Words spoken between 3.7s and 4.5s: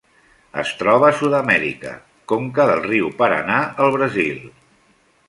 al Brasil.